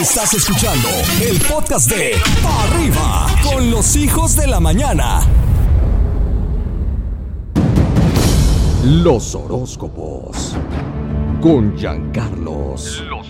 Estás 0.00 0.34
escuchando 0.34 0.88
el 1.22 1.38
podcast 1.42 1.88
de 1.88 2.14
Pa' 2.42 2.64
Arriba 2.64 3.26
con 3.44 3.70
los 3.70 3.94
hijos 3.94 4.34
de 4.34 4.48
la 4.48 4.58
mañana. 4.58 5.20
Los 8.84 9.36
horóscopos 9.36 10.56
con 11.40 11.76
Giancarlos. 11.76 13.04
Los 13.08 13.28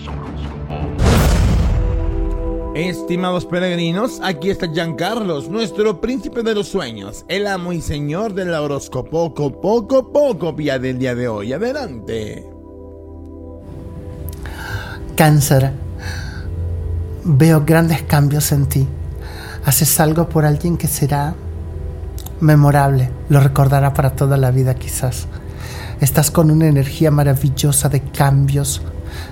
Estimados 2.73 3.45
peregrinos, 3.45 4.19
aquí 4.23 4.49
está 4.49 4.67
Giancarlos, 4.67 5.47
nuestro 5.49 6.01
príncipe 6.01 6.41
de 6.41 6.55
los 6.55 6.67
sueños, 6.67 7.25
el 7.27 7.45
amo 7.45 7.73
y 7.73 7.81
señor 7.81 8.33
del 8.33 8.51
horóscopo 8.51 9.35
poco, 9.35 9.61
poco, 9.61 10.11
poco, 10.11 10.53
vía 10.53 10.79
del 10.79 10.97
día 10.97 11.13
de 11.13 11.27
hoy. 11.27 11.53
Adelante. 11.53 12.49
Cáncer, 15.15 15.84
veo 17.25 17.65
grandes 17.65 18.03
cambios 18.03 18.51
en 18.51 18.67
ti. 18.67 18.87
Haces 19.65 19.99
algo 19.99 20.29
por 20.29 20.45
alguien 20.45 20.77
que 20.77 20.87
será 20.87 21.33
memorable, 22.39 23.09
lo 23.29 23.39
recordará 23.39 23.93
para 23.93 24.11
toda 24.11 24.37
la 24.37 24.51
vida 24.51 24.75
quizás. 24.75 25.27
Estás 25.99 26.29
con 26.29 26.51
una 26.51 26.67
energía 26.67 27.09
maravillosa 27.09 27.89
de 27.89 28.01
cambios, 28.01 28.81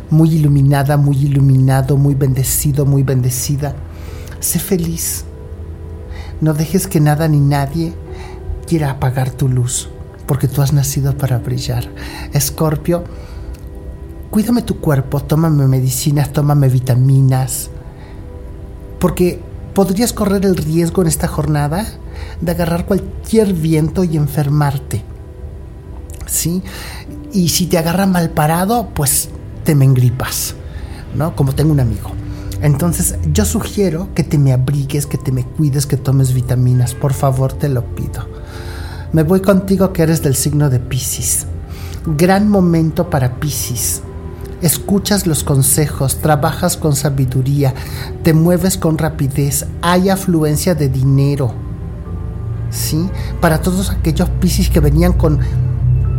muy 0.09 0.33
iluminada, 0.33 0.97
muy 0.97 1.17
iluminado, 1.17 1.97
muy 1.97 2.15
bendecido, 2.15 2.85
muy 2.85 3.03
bendecida. 3.03 3.75
Sé 4.39 4.57
feliz. 4.59 5.25
No 6.41 6.53
dejes 6.53 6.87
que 6.87 6.99
nada 6.99 7.27
ni 7.27 7.39
nadie 7.39 7.93
quiera 8.65 8.91
apagar 8.91 9.29
tu 9.29 9.47
luz, 9.47 9.89
porque 10.25 10.47
tú 10.47 10.61
has 10.61 10.73
nacido 10.73 11.15
para 11.15 11.37
brillar. 11.37 11.87
Escorpio, 12.33 13.03
cuídame 14.31 14.63
tu 14.63 14.79
cuerpo, 14.79 15.19
tómame 15.19 15.67
medicinas, 15.67 16.33
tómame 16.33 16.69
vitaminas, 16.69 17.69
porque 19.03 19.37
podrías 19.73 20.13
correr 20.13 20.45
el 20.45 20.55
riesgo 20.55 21.01
en 21.01 21.09
esta 21.09 21.27
jornada 21.27 21.85
de 22.39 22.51
agarrar 22.53 22.85
cualquier 22.85 23.51
viento 23.51 24.05
y 24.05 24.15
enfermarte. 24.15 25.03
¿Sí? 26.25 26.63
Y 27.33 27.49
si 27.49 27.65
te 27.65 27.77
agarra 27.77 28.05
mal 28.05 28.29
parado, 28.29 28.87
pues 28.93 29.27
te 29.65 29.75
me 29.75 29.83
engripas, 29.83 30.55
¿no? 31.17 31.35
Como 31.35 31.53
tengo 31.53 31.73
un 31.73 31.81
amigo. 31.81 32.11
Entonces 32.61 33.15
yo 33.33 33.43
sugiero 33.43 34.07
que 34.15 34.23
te 34.23 34.37
me 34.37 34.53
abrigues, 34.53 35.05
que 35.05 35.17
te 35.17 35.33
me 35.33 35.43
cuides, 35.43 35.85
que 35.85 35.97
tomes 35.97 36.33
vitaminas, 36.33 36.93
por 36.93 37.11
favor 37.11 37.51
te 37.51 37.67
lo 37.67 37.83
pido. 37.95 38.25
Me 39.11 39.23
voy 39.23 39.41
contigo 39.41 39.91
que 39.91 40.03
eres 40.03 40.23
del 40.23 40.35
signo 40.37 40.69
de 40.69 40.79
Pisces. 40.79 41.45
Gran 42.05 42.47
momento 42.47 43.09
para 43.09 43.35
Pisces. 43.35 44.01
Escuchas 44.63 45.27
los 45.27 45.43
consejos, 45.43 46.19
trabajas 46.21 46.77
con 46.77 46.95
sabiduría, 46.95 47.73
te 48.23 48.33
mueves 48.33 48.77
con 48.77 48.97
rapidez, 48.97 49.65
hay 49.81 50.07
afluencia 50.09 50.73
de 50.73 50.87
dinero. 50.87 51.53
¿Sí? 52.69 53.09
Para 53.41 53.61
todos 53.61 53.89
aquellos 53.89 54.29
Pisces 54.29 54.69
que 54.69 54.79
venían 54.79 55.11
con 55.11 55.39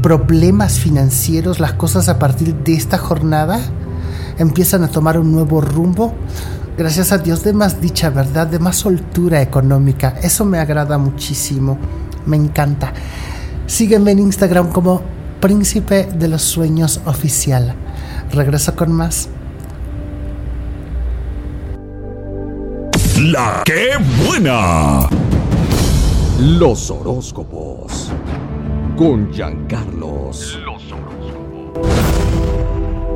problemas 0.02 0.78
financieros, 0.78 1.58
las 1.58 1.72
cosas 1.72 2.10
a 2.10 2.18
partir 2.18 2.54
de 2.54 2.74
esta 2.74 2.98
jornada 2.98 3.58
empiezan 4.36 4.84
a 4.84 4.88
tomar 4.88 5.18
un 5.18 5.32
nuevo 5.32 5.62
rumbo. 5.62 6.12
Gracias 6.76 7.12
a 7.12 7.18
Dios 7.18 7.44
de 7.44 7.54
más 7.54 7.80
dicha, 7.80 8.10
¿verdad? 8.10 8.46
De 8.46 8.58
más 8.58 8.76
soltura 8.76 9.40
económica. 9.40 10.16
Eso 10.22 10.44
me 10.44 10.58
agrada 10.58 10.98
muchísimo. 10.98 11.78
Me 12.26 12.36
encanta. 12.36 12.92
Sígueme 13.66 14.10
en 14.10 14.18
Instagram 14.18 14.70
como 14.70 15.00
Príncipe 15.40 16.10
de 16.14 16.28
los 16.28 16.42
Sueños 16.42 17.00
Oficial. 17.06 17.74
Regreso 18.34 18.74
con 18.74 18.92
más. 18.92 19.28
La 23.22 23.62
que 23.64 23.90
buena. 24.26 25.08
Los 26.40 26.90
horóscopos 26.90 28.10
con 28.96 29.32
Giancarlos. 29.32 30.58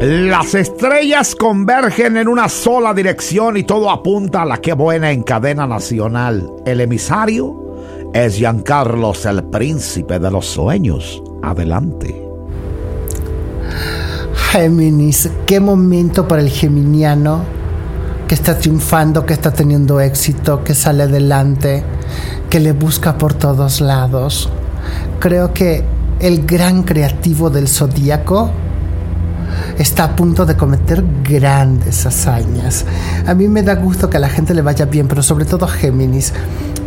Las 0.01 0.55
estrellas 0.55 1.35
convergen 1.35 2.17
en 2.17 2.29
una 2.29 2.49
sola 2.49 2.95
dirección 2.95 3.57
y 3.57 3.65
todo 3.65 3.91
apunta 3.91 4.43
a 4.43 4.47
la 4.47 4.59
que 4.59 4.73
buena 4.75 5.11
en 5.11 5.25
cadena 5.25 5.67
nacional. 5.67 6.49
El 6.65 6.81
emisario 6.81 8.13
es 8.15 8.37
Giancarlos, 8.37 9.27
el 9.27 9.43
príncipe 9.45 10.21
de 10.21 10.31
los 10.31 10.47
sueños. 10.47 11.21
Adelante. 11.43 12.28
Géminis, 14.51 15.29
qué 15.47 15.61
momento 15.61 16.27
para 16.27 16.43
el 16.43 16.49
geminiano 16.49 17.43
que 18.27 18.35
está 18.35 18.59
triunfando, 18.59 19.25
que 19.25 19.35
está 19.35 19.53
teniendo 19.53 20.01
éxito, 20.01 20.63
que 20.65 20.75
sale 20.75 21.05
adelante, 21.05 21.83
que 22.51 22.61
le 22.61 22.73
busca 22.73 23.17
por 23.17 23.35
todos 23.35 23.81
lados 23.81 24.51
creo 25.19 25.53
que 25.53 25.85
el 26.21 26.47
gran 26.47 26.83
creativo 26.83 27.51
del 27.51 27.69
zodíaco 27.69 28.51
está 29.79 30.05
a 30.05 30.17
punto 30.17 30.45
de 30.45 30.57
cometer 30.57 31.05
grandes 31.23 32.07
hazañas. 32.07 32.85
A 33.27 33.35
mí 33.35 33.49
me 33.49 33.63
da 33.63 33.75
gusto 33.75 34.11
que 34.11 34.17
a 34.17 34.21
la 34.21 34.29
gente 34.29 34.55
le 34.55 34.63
vaya 34.63 34.85
bien, 34.85 35.09
pero 35.09 35.23
sobre 35.23 35.45
todo 35.45 35.67
a 35.67 35.69
Géminis, 35.69 36.33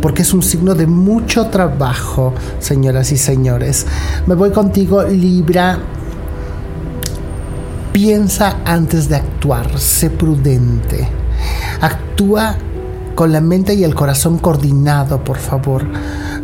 porque 0.00 0.22
es 0.22 0.32
un 0.32 0.42
signo 0.42 0.74
de 0.74 0.86
mucho 0.86 1.46
trabajo, 1.46 2.34
señoras 2.58 3.12
y 3.12 3.16
señores. 3.16 3.86
Me 4.26 4.34
voy 4.34 4.50
contigo, 4.50 5.02
Libra. 5.04 5.78
Piensa 7.92 8.56
antes 8.64 9.10
de 9.10 9.16
actuar, 9.16 9.78
sé 9.78 10.08
prudente. 10.08 11.06
Actúa 11.82 12.56
con 13.14 13.32
la 13.32 13.42
mente 13.42 13.74
y 13.74 13.84
el 13.84 13.94
corazón 13.94 14.38
coordinado, 14.38 15.22
por 15.22 15.36
favor. 15.36 15.84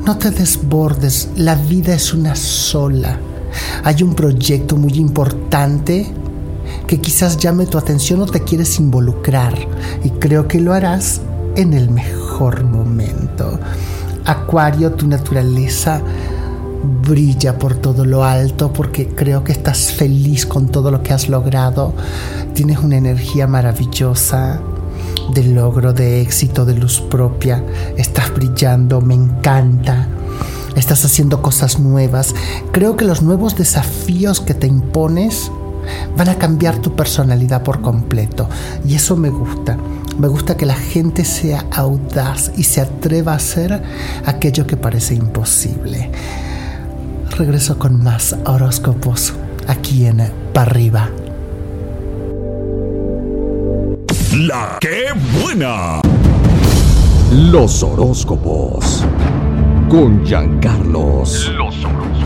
No 0.04 0.18
te 0.18 0.30
desbordes, 0.30 1.30
la 1.36 1.54
vida 1.54 1.94
es 1.94 2.12
una 2.12 2.36
sola. 2.36 3.18
Hay 3.82 4.02
un 4.02 4.14
proyecto 4.14 4.76
muy 4.76 4.92
importante 4.94 6.12
que 6.86 7.00
quizás 7.00 7.38
llame 7.38 7.64
tu 7.64 7.78
atención 7.78 8.20
o 8.20 8.26
te 8.26 8.42
quieres 8.42 8.78
involucrar 8.78 9.54
y 10.04 10.10
creo 10.10 10.46
que 10.48 10.60
lo 10.60 10.74
harás 10.74 11.22
en 11.56 11.72
el 11.72 11.88
mejor 11.88 12.64
momento. 12.64 13.58
Acuario, 14.26 14.92
tu 14.92 15.06
naturaleza 15.06 16.02
brilla 16.82 17.58
por 17.58 17.74
todo 17.74 18.04
lo 18.04 18.24
alto 18.24 18.72
porque 18.72 19.08
creo 19.08 19.44
que 19.44 19.52
estás 19.52 19.92
feliz 19.92 20.46
con 20.46 20.68
todo 20.68 20.90
lo 20.90 21.02
que 21.02 21.12
has 21.12 21.28
logrado. 21.28 21.94
Tienes 22.54 22.78
una 22.78 22.96
energía 22.96 23.46
maravillosa 23.46 24.60
de 25.32 25.44
logro, 25.44 25.92
de 25.92 26.20
éxito, 26.20 26.64
de 26.64 26.74
luz 26.74 27.00
propia. 27.00 27.62
Estás 27.96 28.34
brillando, 28.34 29.00
me 29.00 29.14
encanta. 29.14 30.08
Estás 30.76 31.04
haciendo 31.04 31.42
cosas 31.42 31.78
nuevas. 31.78 32.34
Creo 32.72 32.96
que 32.96 33.04
los 33.04 33.22
nuevos 33.22 33.56
desafíos 33.56 34.40
que 34.40 34.54
te 34.54 34.66
impones 34.66 35.50
van 36.16 36.28
a 36.28 36.36
cambiar 36.36 36.78
tu 36.78 36.94
personalidad 36.94 37.62
por 37.62 37.80
completo. 37.80 38.48
Y 38.86 38.94
eso 38.94 39.16
me 39.16 39.30
gusta. 39.30 39.76
Me 40.18 40.28
gusta 40.28 40.56
que 40.56 40.66
la 40.66 40.74
gente 40.74 41.24
sea 41.24 41.64
audaz 41.70 42.52
y 42.56 42.64
se 42.64 42.80
atreva 42.80 43.32
a 43.32 43.36
hacer 43.36 43.82
aquello 44.24 44.66
que 44.66 44.76
parece 44.76 45.14
imposible. 45.14 46.10
Regreso 47.38 47.78
con 47.78 48.02
más 48.02 48.36
horóscopos 48.46 49.32
aquí 49.68 50.06
en 50.06 50.28
Parriba. 50.52 51.08
La 54.32 54.76
que 54.80 55.06
buena. 55.40 56.00
Los 57.52 57.84
horóscopos 57.84 59.04
con 59.88 60.26
Giancarlos. 60.26 61.52
Los 61.54 61.76
horóscopos. 61.84 62.18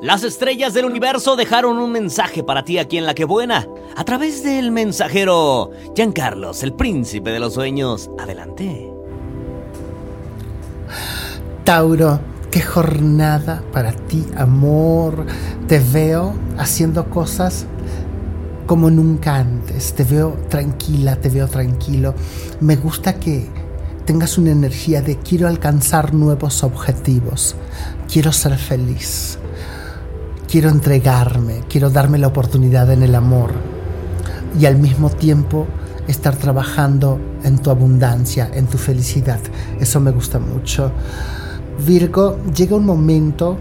Las 0.00 0.24
estrellas 0.24 0.72
del 0.72 0.86
universo 0.86 1.36
dejaron 1.36 1.76
un 1.76 1.92
mensaje 1.92 2.42
para 2.42 2.64
ti 2.64 2.78
aquí 2.78 2.96
en 2.96 3.04
La 3.04 3.14
que 3.14 3.26
buena, 3.26 3.68
a 3.94 4.04
través 4.04 4.42
del 4.42 4.70
mensajero 4.70 5.72
Giancarlos, 5.94 6.62
el 6.62 6.72
príncipe 6.72 7.32
de 7.32 7.40
los 7.40 7.52
sueños. 7.52 8.10
Adelante. 8.18 8.90
Tauro, 11.64 12.18
qué 12.50 12.60
jornada 12.60 13.62
para 13.72 13.92
ti, 13.92 14.26
amor. 14.36 15.26
Te 15.68 15.78
veo 15.78 16.34
haciendo 16.58 17.08
cosas 17.08 17.66
como 18.66 18.90
nunca 18.90 19.36
antes. 19.36 19.94
Te 19.94 20.04
veo 20.04 20.36
tranquila, 20.48 21.16
te 21.16 21.28
veo 21.28 21.48
tranquilo. 21.48 22.14
Me 22.60 22.76
gusta 22.76 23.14
que 23.14 23.48
tengas 24.04 24.38
una 24.38 24.50
energía 24.50 25.02
de 25.02 25.16
quiero 25.16 25.46
alcanzar 25.46 26.14
nuevos 26.14 26.64
objetivos, 26.64 27.54
quiero 28.12 28.32
ser 28.32 28.56
feliz, 28.56 29.38
quiero 30.50 30.68
entregarme, 30.68 31.62
quiero 31.68 31.90
darme 31.90 32.18
la 32.18 32.26
oportunidad 32.26 32.90
en 32.90 33.04
el 33.04 33.14
amor 33.14 33.52
y 34.58 34.66
al 34.66 34.76
mismo 34.78 35.10
tiempo 35.10 35.68
estar 36.08 36.34
trabajando 36.34 37.20
en 37.44 37.58
tu 37.58 37.70
abundancia, 37.70 38.50
en 38.52 38.66
tu 38.66 38.78
felicidad. 38.78 39.38
Eso 39.78 40.00
me 40.00 40.10
gusta 40.10 40.40
mucho. 40.40 40.90
Virgo, 41.84 42.38
llega 42.54 42.76
un 42.76 42.86
momento 42.86 43.56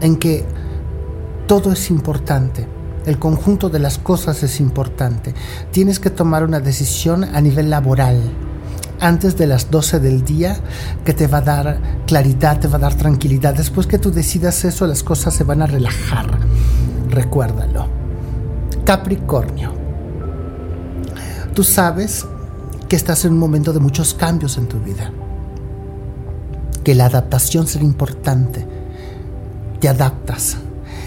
en 0.00 0.16
que 0.16 0.44
todo 1.46 1.72
es 1.72 1.90
importante 1.90 2.66
El 3.06 3.18
conjunto 3.18 3.68
de 3.68 3.78
las 3.78 3.98
cosas 3.98 4.42
es 4.42 4.60
importante. 4.60 5.34
Tienes 5.72 5.98
que 5.98 6.10
tomar 6.10 6.44
una 6.44 6.60
decisión 6.60 7.24
a 7.24 7.40
nivel 7.40 7.70
laboral 7.70 8.20
antes 9.00 9.36
de 9.36 9.46
las 9.46 9.70
12 9.70 9.98
del 10.00 10.22
día 10.22 10.56
que 11.04 11.14
te 11.14 11.26
va 11.26 11.38
a 11.38 11.40
dar 11.40 11.80
claridad, 12.06 12.60
te 12.60 12.68
va 12.68 12.76
a 12.76 12.80
dar 12.80 12.94
tranquilidad. 12.94 13.54
Después 13.54 13.86
que 13.86 13.98
tú 13.98 14.10
decidas 14.10 14.64
eso, 14.64 14.86
las 14.86 15.02
cosas 15.02 15.34
se 15.34 15.44
van 15.44 15.62
a 15.62 15.66
relajar. 15.66 16.38
Recuérdalo. 17.08 17.88
Capricornio. 18.84 19.72
Tú 21.54 21.64
sabes 21.64 22.26
que 22.88 22.96
estás 22.96 23.24
en 23.24 23.32
un 23.32 23.38
momento 23.38 23.72
de 23.72 23.80
muchos 23.80 24.14
cambios 24.14 24.58
en 24.58 24.66
tu 24.66 24.78
vida. 24.78 25.10
Que 26.84 26.94
la 26.94 27.06
adaptación 27.06 27.66
será 27.66 27.84
importante. 27.84 28.66
Te 29.80 29.88
adaptas. 29.88 30.56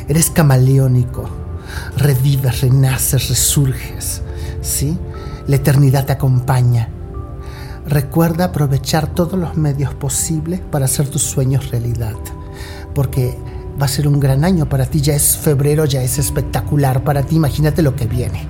Eres 0.08 0.30
camaleónico. 0.30 1.30
Revives, 1.98 2.62
renaces, 2.62 3.30
resurges. 3.30 4.22
¿Sí? 4.62 4.98
La 5.48 5.56
eternidad 5.58 6.06
te 6.06 6.14
acompaña. 6.14 6.90
Recuerda 7.88 8.46
aprovechar 8.46 9.08
todos 9.08 9.38
los 9.38 9.58
medios 9.58 9.94
posibles 9.94 10.62
para 10.62 10.86
hacer 10.86 11.08
tus 11.10 11.24
sueños 11.24 11.70
realidad. 11.70 12.16
Porque 12.96 13.38
va 13.82 13.86
a 13.86 13.90
ser 13.90 14.08
un 14.08 14.20
gran 14.20 14.46
año 14.46 14.70
para 14.70 14.86
ti. 14.86 15.02
Ya 15.02 15.16
es 15.16 15.38
febrero, 15.38 15.86
ya 15.86 16.02
es 16.02 16.20
espectacular 16.20 17.04
para 17.04 17.24
ti. 17.24 17.36
Imagínate 17.36 17.82
lo 17.82 17.96
que 17.96 18.06
viene. 18.06 18.48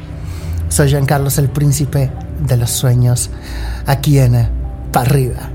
Soy 0.70 0.90
Jean 0.90 1.06
Carlos, 1.06 1.38
el 1.38 1.50
príncipe 1.50 2.12
de 2.48 2.58
los 2.58 2.72
sueños, 2.72 3.30
aquí 3.86 4.20
en 4.20 4.50
Pa' 4.92 5.02
Arriba. 5.02 5.53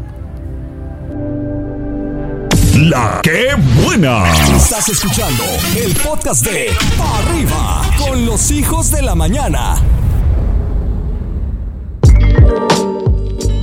La 2.83 3.21
que 3.25 3.57
buena. 3.85 4.23
Estás 4.57 4.89
escuchando 4.89 5.43
el 5.77 5.93
podcast 5.97 6.47
de 6.47 6.71
Pa' 6.97 7.19
Arriba 7.19 7.83
con 7.99 8.25
los 8.25 8.53
hijos 8.53 8.93
de 8.93 9.03
la 9.03 9.17
mañana. 9.17 9.75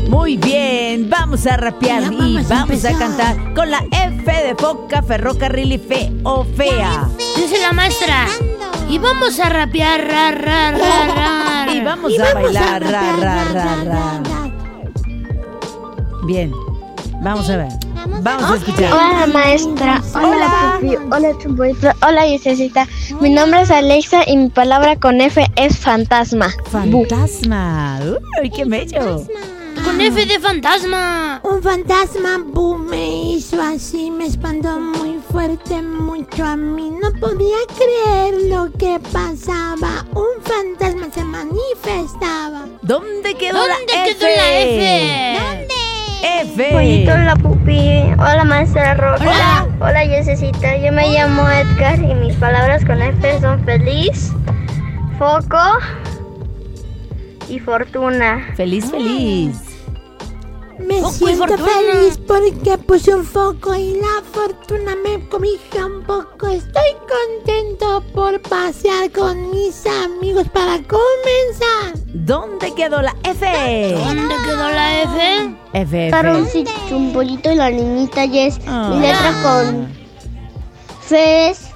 Muy 0.10 0.36
bien, 0.36 1.10
vamos 1.10 1.48
a 1.48 1.56
rapear 1.56 2.02
Ya 2.02 2.08
y 2.12 2.16
vamos 2.18 2.52
a 2.52 2.56
vamos 2.56 2.84
a, 2.84 2.90
empezar. 2.90 2.98
cantar 2.98 3.54
con 3.54 3.72
la 3.72 3.86
F 3.90 4.32
de 4.32 4.54
foca, 4.56 5.02
ferrocarril 5.02 5.72
y 5.72 5.78
fe 5.78 6.12
o 6.24 6.44
fea. 6.44 7.08
Dice 7.38 7.58
la 7.62 7.72
maestra. 7.72 8.28
Y 8.90 8.98
vamos 8.98 9.40
a 9.40 9.48
rapear, 9.48 10.06
ra, 10.06 10.32
ra, 10.32 10.72
ra, 10.72 11.08
ra. 11.16 11.68
Y 11.74 11.82
vamos 11.82 12.12
Y 12.12 12.18
a 12.20 12.26
vamos 12.26 12.44
bailar, 12.44 12.84
rapear, 12.84 13.20
ra, 13.20 13.44
ra, 13.44 13.44
ra, 13.46 13.54
ra, 13.54 13.84
ra. 13.84 14.22
ra. 14.24 14.52
Bien, 16.26 16.52
vamos 17.22 17.50
a 17.50 17.56
ver. 17.58 17.85
Vamos 18.22 18.52
a 18.52 18.56
escuchar. 18.56 18.94
Hola 18.94 19.28
maestra, 19.34 20.02
Hola. 20.14 20.28
hola 20.28 20.78
Pupi, 20.80 20.96
hola 21.12 21.38
Chumboito, 21.42 21.88
hola 22.06 22.28
Yesecita. 22.28 22.88
Mi 23.20 23.30
nombre 23.30 23.62
es 23.62 23.72
Alexa 23.72 24.22
y 24.28 24.38
mi 24.38 24.50
palabra 24.50 24.96
con 24.96 25.22
F 25.22 25.46
es 25.56 25.78
fantasma. 25.80 26.54
Bu. 26.86 27.06
Fantasma. 27.06 28.00
Uy, 28.42 28.50
qué 28.50 28.66
bello. 28.66 29.24
Con 29.84 30.00
F 30.02 30.26
de 30.26 30.40
fantasma. 30.40 31.42
Un 31.44 31.62
fantasma 31.62 32.44
boom 32.46 32.88
me 32.88 33.32
hizo 33.34 33.62
así, 33.62 34.10
me 34.12 34.26
espantó 34.28 34.80
muy 34.80 35.20
fuerte, 35.32 35.82
mucho 35.82 36.44
a 36.46 36.56
mí. 36.56 36.92
No 36.92 37.12
podía 37.20 37.58
creer 37.78 38.36
lo 38.50 38.72
que 38.74 39.00
pasaba. 39.12 40.06
Un 40.14 40.42
fantasma 40.44 41.08
se 41.14 41.24
manifestaba. 41.24 42.66
¿Dónde 42.82 43.34
quedó 43.36 43.58
¿Dónde 43.60 43.94
la 43.94 44.06
F? 44.06 44.18
quedó 44.18 44.28
la 44.36 44.60
F? 44.60 45.68
F. 46.42 46.70
Pollito, 46.72 47.12
hola 47.12 47.36
Hola 47.68 48.44
maestra 48.44 48.94
Rock, 48.94 49.22
Hola. 49.22 49.68
hola 49.80 50.06
Yesecita. 50.06 50.78
Yo 50.78 50.92
me 50.92 51.10
llamo 51.10 51.50
Edgar 51.50 51.98
y 52.00 52.14
mis 52.14 52.36
palabras 52.36 52.86
con 52.86 53.02
F 53.02 53.42
son 53.42 53.64
feliz, 53.66 54.32
foco 55.18 55.58
y 57.50 57.58
fortuna. 57.58 58.54
Feliz, 58.56 58.92
feliz. 58.92 59.58
Me 60.78 61.00
Foco 61.02 61.12
siento 61.12 61.58
feliz 61.58 62.20
porque 62.28 62.78
puse 62.78 63.16
un 63.16 63.24
foco 63.26 63.74
y 63.74 63.96
la 63.96 64.22
fortuna 64.32 64.92
me 65.04 65.28
cobija 65.28 65.88
un 65.88 66.04
poco. 66.04 66.48
Estoy 66.48 66.92
contento 67.10 68.04
por 68.14 68.40
pasear 68.44 69.12
con 69.12 69.50
mis 69.50 69.88
amigos 69.88 70.48
para 70.50 70.78
comenzar. 70.84 71.95
¿Dónde 72.26 72.74
quedó 72.74 73.04
la 73.04 73.16
F? 73.24 73.46
¿Dónde 74.04 74.36
quedó 74.44 74.70
la 74.70 75.04
F? 75.04 75.56
F. 75.74 76.08
F. 76.08 76.46
sí, 76.52 76.64
Chumbollito 76.90 77.52
y 77.52 77.56
la 77.56 77.70
niñita 77.70 78.26
Yes. 78.26 78.60
Ah. 78.66 78.90
Mi 78.92 79.00
letra 79.00 79.44
con 79.44 79.88
F 81.04 81.50
es 81.50 81.70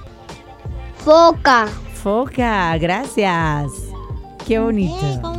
foca. 1.05 1.67
Foca, 1.93 2.75
gracias. 2.79 3.71
Qué 4.47 4.57
bonito. 4.57 4.95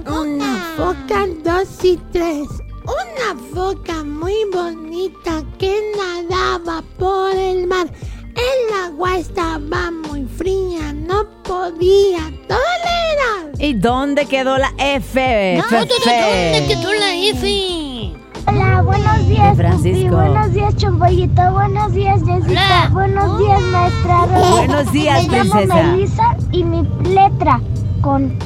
Una 0.06 0.74
foca, 0.76 1.26
dos 1.42 1.84
y 1.84 1.96
tres. 2.12 2.46
Una 2.84 3.40
foca 3.52 4.04
muy 4.04 4.36
bonita 4.52 5.42
que 5.58 5.92
nadaba 5.96 6.84
por 7.00 7.34
el 7.34 7.66
mar. 7.66 7.88
El 8.36 8.84
agua 8.84 9.18
estaba 9.18 9.90
muy 9.90 10.09
no 10.44 11.26
podía 11.42 12.18
tolerar. 12.48 13.52
¿Y 13.58 13.74
dónde 13.74 14.24
quedó 14.24 14.56
la 14.56 14.72
F? 14.78 15.58
No, 15.58 15.78
¿Dónde 15.78 16.64
quedó 16.66 16.92
la 16.94 17.14
F? 17.14 18.14
Hola, 18.46 18.82
buenos 18.82 19.28
días, 19.28 19.56
Francisco. 19.56 20.16
Pupi. 20.16 20.28
Buenos 20.28 20.52
días, 20.54 20.76
Chumbollito. 20.76 21.52
Buenos 21.52 21.92
días, 21.92 22.20
Jessica. 22.24 22.88
Hola. 22.90 22.90
Buenos 22.92 23.38
días, 23.38 23.60
maestra 23.60 24.26
Rosa. 24.32 24.50
Buenos 24.50 24.92
días, 24.92 25.28
Me 25.28 25.36
llamo 25.36 25.50
princesa. 25.52 25.82
Melissa 25.82 26.36
y 26.52 26.64
mi 26.64 26.82
letra 27.10 27.60
con 28.00 28.38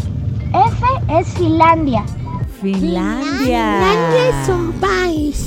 F 0.53 0.87
es 1.21 1.29
Finlandia. 1.35 2.05
Finlandia. 2.61 3.39
Finlandia 3.39 4.29
es 4.43 4.49
un 4.49 4.73
país 4.81 5.45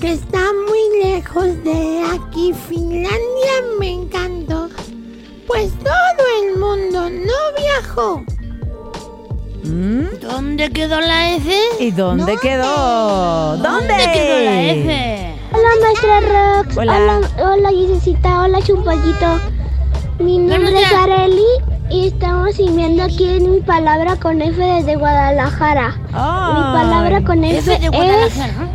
que 0.00 0.12
está 0.12 0.38
muy 0.38 1.02
lejos 1.12 1.64
de 1.64 2.04
aquí. 2.14 2.52
Finlandia 2.68 3.10
me 3.80 3.90
encantó, 3.92 4.33
pues 5.54 5.72
todo 5.78 6.24
el 6.42 6.58
mundo 6.58 7.08
no 7.10 7.62
viajó. 7.62 8.24
¿Mm? 9.62 10.20
¿Dónde 10.20 10.70
quedó 10.70 11.00
la 11.00 11.36
F? 11.36 11.54
¿Y 11.78 11.92
dónde 11.92 12.36
quedó? 12.42 13.56
¿Dónde? 13.56 13.68
¿Dónde 13.68 13.94
quedó 14.12 14.44
la 14.44 14.62
F? 14.62 15.34
Hola, 15.52 15.68
maestra 15.80 16.20
Rox. 16.20 16.76
Hola. 16.76 17.20
Hola, 17.38 17.52
hola 17.52 17.70
Gisecita. 17.70 18.42
Hola, 18.42 18.60
Chumpollito. 18.62 19.40
Mi 20.18 20.38
nombre 20.38 20.82
es. 20.82 20.92
Areli 20.92 21.44
y 21.88 22.08
estamos 22.08 22.56
sirviendo 22.56 23.04
aquí 23.04 23.36
en 23.36 23.52
mi 23.52 23.60
palabra 23.60 24.16
con 24.16 24.42
F 24.42 24.60
desde 24.60 24.96
Guadalajara. 24.96 25.90
Mi 26.08 26.14
Ay, 26.14 26.72
palabra 26.74 27.22
con 27.22 27.44
F, 27.44 27.58
F 27.58 27.78
de 27.78 27.86
es 27.86 27.92
Guadalajara. 27.92 28.68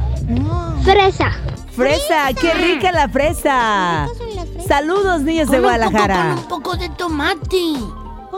fresa. 0.84 1.32
Fresa, 1.76 2.34
qué 2.40 2.54
rica 2.54 2.92
la 2.94 3.10
fresa. 3.10 4.08
Saludos, 4.70 5.22
niños 5.22 5.50
de 5.50 5.58
Con 5.58 5.66
un 5.66 5.72
poco- 5.72 5.90
Guadalajara. 5.90 6.30
Con 6.36 6.38
un 6.44 6.48
poco 6.48 6.78
de 6.78 6.90
tomate. 6.90 7.74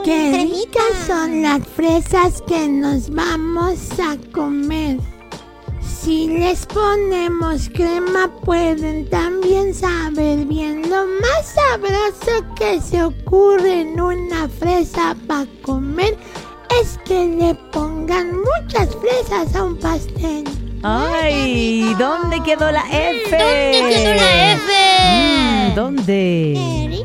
Qué 0.06 0.48
ricas 0.50 1.06
son 1.06 1.42
las 1.42 1.60
fresas 1.68 2.42
que 2.48 2.70
nos 2.70 3.10
vamos 3.10 3.78
a 4.00 4.16
comer. 4.32 4.98
Si 5.82 6.30
les 6.30 6.66
ponemos 6.68 7.68
crema 7.68 8.32
pueden 8.46 9.10
también 9.10 9.74
saber 9.74 10.46
bien. 10.46 10.90
Lo 10.90 11.06
más 11.06 11.54
sabroso 11.54 12.46
que 12.56 12.80
se 12.80 13.04
ocurre 13.04 13.82
en 13.82 14.00
una 14.00 14.48
fresa 14.48 15.18
para 15.28 15.46
comer 15.64 16.18
es 16.82 16.98
que 17.04 17.26
le 17.28 17.56
pongan 17.74 18.38
muchas 18.38 18.88
fresas 18.96 19.54
a 19.54 19.64
un 19.66 19.78
pastel. 19.78 20.46
Ay, 20.82 21.94
¿dónde 22.00 22.42
quedó 22.42 22.72
la 22.72 22.84
F? 22.90 23.30
¿Dónde 23.30 23.86
quedó 23.94 24.14
la 24.16 24.54
F? 24.54 24.81
¿Dónde? 25.76 27.04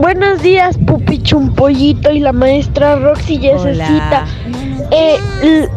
Buenos 0.00 0.42
días, 0.42 0.76
Pupi 0.86 1.22
Chumpollito 1.22 2.10
y 2.10 2.20
la 2.20 2.32
maestra 2.32 2.96
Roxy 2.96 3.40
Hola. 3.48 4.26
Eh, 4.90 5.18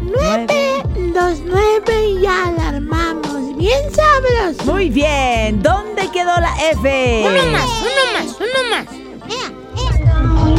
929 0.02 2.10
y 2.22 2.26
alarmamos 2.26 3.56
bien 3.58 3.82
sabroso. 3.94 4.64
Muy 4.72 4.90
bien, 4.90 5.62
¿dónde 5.62 6.10
quedó 6.12 6.32
la 6.40 6.54
F? 6.72 7.26
Uno 7.28 7.46
más, 7.52 7.70
uno 7.82 8.04
más, 8.14 8.38
uno 8.40 8.62
más. 8.70 8.86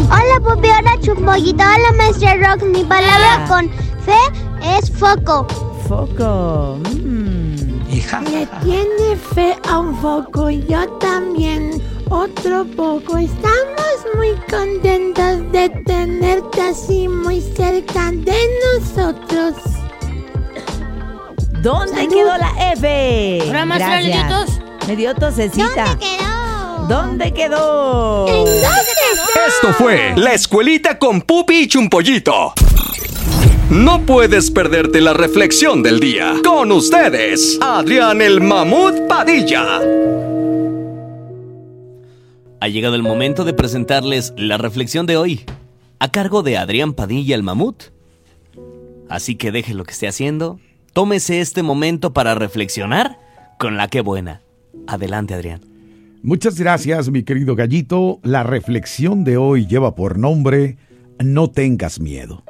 Hola, 0.06 0.36
Pupi, 0.40 0.68
hola, 0.68 0.94
Chumpollito, 1.00 1.62
hola, 1.62 1.92
maestra 1.96 2.34
Rox. 2.36 2.62
Mi 2.64 2.84
palabra 2.84 3.44
con 3.48 3.64
F 3.66 4.12
es 4.76 4.90
foco. 4.90 5.46
foco. 5.88 6.78
Mm. 6.94 7.56
Le 8.30 8.46
tiene 8.64 9.16
fe 9.34 9.56
a 9.68 9.78
un 9.78 9.94
foco 10.00 10.50
y 10.50 10.64
yo 10.66 10.88
también 10.98 11.80
otro 12.12 12.64
poco. 12.76 13.18
Estamos 13.18 14.06
muy 14.16 14.32
contentos 14.50 15.50
de 15.52 15.68
tenerte 15.84 16.60
así 16.60 17.08
muy 17.08 17.40
cerca 17.40 18.10
de 18.12 18.36
nosotros. 18.78 19.54
¿Dónde 21.62 21.94
Salud. 21.94 22.12
quedó 22.12 22.38
la 22.38 22.72
F? 22.72 23.38
Ahora, 23.46 23.64
maestra, 23.64 24.00
¿le 24.00 24.08
dio 24.08 24.16
Gracias. 24.28 24.46
tos? 24.46 24.88
Me 24.88 24.96
dio 24.96 25.14
tosecita. 25.14 25.84
¿Dónde 25.86 25.98
quedó? 26.06 26.88
¿Dónde 26.88 27.32
quedó? 27.32 28.28
¿En 28.28 28.44
dónde 28.44 28.60
quedó? 28.62 29.46
Esto 29.46 29.72
fue 29.78 30.12
La 30.16 30.32
Escuelita 30.32 30.98
con 30.98 31.22
Pupi 31.22 31.60
y 31.62 31.68
Chumpollito. 31.68 32.52
No 33.70 34.02
puedes 34.04 34.50
perderte 34.50 35.00
la 35.00 35.14
reflexión 35.14 35.82
del 35.82 36.00
día. 36.00 36.34
Con 36.44 36.72
ustedes, 36.72 37.58
Adrián 37.62 38.20
el 38.20 38.40
Mamut 38.40 39.06
Padilla. 39.08 39.80
Ha 42.62 42.68
llegado 42.68 42.94
el 42.94 43.02
momento 43.02 43.44
de 43.44 43.54
presentarles 43.54 44.34
la 44.36 44.56
reflexión 44.56 45.04
de 45.04 45.16
hoy, 45.16 45.40
a 45.98 46.12
cargo 46.12 46.44
de 46.44 46.56
Adrián 46.56 46.92
Padilla 46.92 47.34
el 47.34 47.42
Mamut. 47.42 47.86
Así 49.08 49.34
que 49.34 49.50
deje 49.50 49.74
lo 49.74 49.82
que 49.82 49.90
esté 49.90 50.06
haciendo, 50.06 50.60
tómese 50.92 51.40
este 51.40 51.64
momento 51.64 52.12
para 52.12 52.36
reflexionar 52.36 53.18
con 53.58 53.76
la 53.76 53.88
que 53.88 54.00
buena. 54.00 54.42
Adelante, 54.86 55.34
Adrián. 55.34 55.60
Muchas 56.22 56.56
gracias, 56.56 57.10
mi 57.10 57.24
querido 57.24 57.56
gallito. 57.56 58.20
La 58.22 58.44
reflexión 58.44 59.24
de 59.24 59.38
hoy 59.38 59.66
lleva 59.66 59.96
por 59.96 60.16
nombre 60.16 60.76
No 61.18 61.50
tengas 61.50 61.98
miedo. 61.98 62.44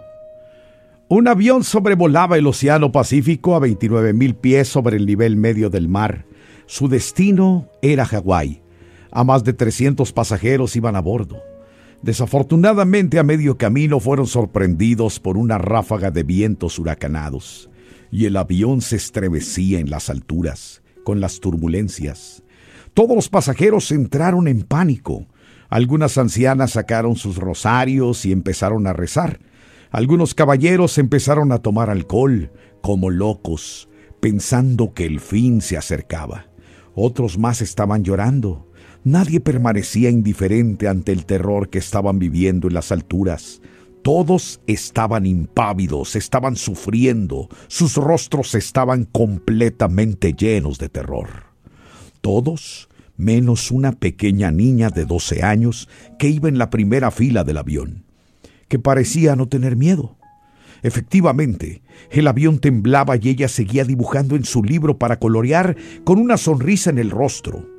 Un 1.08 1.26
avión 1.26 1.64
sobrevolaba 1.64 2.36
el 2.36 2.46
Océano 2.46 2.92
Pacífico 2.92 3.54
a 3.54 3.60
29 3.60 4.12
mil 4.12 4.34
pies 4.34 4.68
sobre 4.68 4.98
el 4.98 5.06
nivel 5.06 5.36
medio 5.36 5.70
del 5.70 5.88
mar. 5.88 6.26
Su 6.66 6.88
destino 6.88 7.70
era 7.80 8.04
Hawái. 8.04 8.61
A 9.12 9.24
más 9.24 9.44
de 9.44 9.52
300 9.52 10.12
pasajeros 10.12 10.74
iban 10.74 10.96
a 10.96 11.00
bordo. 11.00 11.42
Desafortunadamente, 12.02 13.18
a 13.18 13.22
medio 13.22 13.58
camino 13.58 14.00
fueron 14.00 14.26
sorprendidos 14.26 15.20
por 15.20 15.36
una 15.36 15.58
ráfaga 15.58 16.10
de 16.10 16.22
vientos 16.24 16.78
huracanados, 16.78 17.70
y 18.10 18.24
el 18.24 18.36
avión 18.36 18.80
se 18.80 18.96
estremecía 18.96 19.78
en 19.78 19.90
las 19.90 20.10
alturas, 20.10 20.82
con 21.04 21.20
las 21.20 21.40
turbulencias. 21.40 22.42
Todos 22.94 23.14
los 23.14 23.28
pasajeros 23.28 23.92
entraron 23.92 24.48
en 24.48 24.62
pánico. 24.62 25.26
Algunas 25.68 26.18
ancianas 26.18 26.72
sacaron 26.72 27.16
sus 27.16 27.36
rosarios 27.36 28.26
y 28.26 28.32
empezaron 28.32 28.86
a 28.86 28.92
rezar. 28.92 29.40
Algunos 29.90 30.34
caballeros 30.34 30.96
empezaron 30.98 31.52
a 31.52 31.58
tomar 31.58 31.90
alcohol, 31.90 32.50
como 32.80 33.10
locos, 33.10 33.88
pensando 34.20 34.94
que 34.94 35.04
el 35.04 35.20
fin 35.20 35.60
se 35.60 35.76
acercaba. 35.76 36.46
Otros 36.94 37.38
más 37.38 37.62
estaban 37.62 38.02
llorando. 38.02 38.71
Nadie 39.04 39.40
permanecía 39.40 40.10
indiferente 40.10 40.88
ante 40.88 41.12
el 41.12 41.26
terror 41.26 41.70
que 41.70 41.78
estaban 41.78 42.18
viviendo 42.18 42.68
en 42.68 42.74
las 42.74 42.92
alturas. 42.92 43.60
Todos 44.02 44.60
estaban 44.66 45.26
impávidos, 45.26 46.16
estaban 46.16 46.56
sufriendo, 46.56 47.48
sus 47.68 47.96
rostros 47.96 48.54
estaban 48.54 49.04
completamente 49.04 50.32
llenos 50.32 50.78
de 50.78 50.88
terror. 50.88 51.28
Todos 52.20 52.88
menos 53.16 53.70
una 53.70 53.92
pequeña 53.92 54.50
niña 54.50 54.90
de 54.90 55.04
12 55.04 55.42
años 55.42 55.88
que 56.18 56.28
iba 56.28 56.48
en 56.48 56.58
la 56.58 56.70
primera 56.70 57.10
fila 57.10 57.44
del 57.44 57.58
avión, 57.58 58.04
que 58.68 58.78
parecía 58.78 59.36
no 59.36 59.48
tener 59.48 59.76
miedo. 59.76 60.16
Efectivamente, 60.82 61.82
el 62.10 62.26
avión 62.26 62.58
temblaba 62.58 63.16
y 63.16 63.28
ella 63.28 63.48
seguía 63.48 63.84
dibujando 63.84 64.34
en 64.34 64.44
su 64.44 64.64
libro 64.64 64.98
para 64.98 65.18
colorear 65.18 65.76
con 66.04 66.18
una 66.18 66.36
sonrisa 66.36 66.90
en 66.90 66.98
el 66.98 67.10
rostro. 67.10 67.71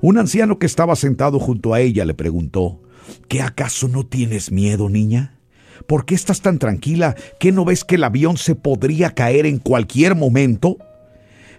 Un 0.00 0.18
anciano 0.18 0.58
que 0.58 0.66
estaba 0.66 0.94
sentado 0.96 1.38
junto 1.38 1.74
a 1.74 1.80
ella 1.80 2.04
le 2.04 2.14
preguntó, 2.14 2.80
¿Qué 3.28 3.42
acaso 3.42 3.88
no 3.88 4.06
tienes 4.06 4.52
miedo, 4.52 4.88
niña? 4.88 5.38
¿Por 5.86 6.04
qué 6.04 6.14
estás 6.14 6.40
tan 6.40 6.58
tranquila? 6.58 7.16
¿Qué 7.40 7.52
no 7.52 7.64
ves 7.64 7.84
que 7.84 7.96
el 7.96 8.04
avión 8.04 8.36
se 8.36 8.54
podría 8.54 9.14
caer 9.14 9.46
en 9.46 9.58
cualquier 9.58 10.14
momento? 10.14 10.78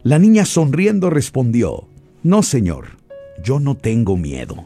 La 0.04 0.20
niña 0.20 0.46
sonriendo 0.46 1.10
respondió, 1.10 1.88
No, 2.24 2.44
señor, 2.44 2.98
yo 3.44 3.60
no 3.60 3.76
tengo 3.76 4.16
miedo. 4.18 4.66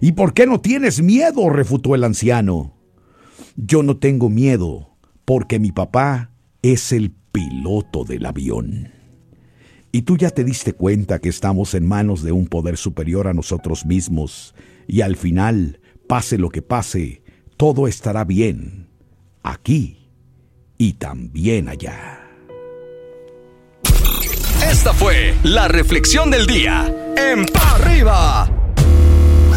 ¿Y 0.00 0.12
por 0.12 0.32
qué 0.34 0.46
no 0.46 0.60
tienes 0.60 1.02
miedo? 1.02 1.50
refutó 1.50 1.94
el 1.94 2.04
anciano. 2.04 2.74
Yo 3.56 3.82
no 3.82 3.96
tengo 3.96 4.28
miedo 4.28 4.96
porque 5.24 5.58
mi 5.58 5.72
papá 5.72 6.30
es 6.62 6.92
el 6.92 7.12
piloto 7.32 8.04
del 8.04 8.26
avión. 8.26 8.97
Y 9.90 10.02
tú 10.02 10.16
ya 10.16 10.30
te 10.30 10.44
diste 10.44 10.74
cuenta 10.74 11.18
que 11.18 11.28
estamos 11.28 11.74
en 11.74 11.86
manos 11.86 12.22
de 12.22 12.32
un 12.32 12.46
poder 12.46 12.76
superior 12.76 13.26
a 13.26 13.32
nosotros 13.32 13.86
mismos 13.86 14.54
y 14.86 15.00
al 15.00 15.16
final, 15.16 15.80
pase 16.06 16.38
lo 16.38 16.50
que 16.50 16.62
pase, 16.62 17.22
todo 17.56 17.88
estará 17.88 18.24
bien, 18.24 18.88
aquí 19.42 20.08
y 20.76 20.94
también 20.94 21.68
allá. 21.68 22.24
Esta 24.70 24.92
fue 24.92 25.34
la 25.42 25.68
reflexión 25.68 26.30
del 26.30 26.46
día 26.46 26.94
en 27.16 27.46
Pa' 27.46 27.76
Arriba. 27.76 28.50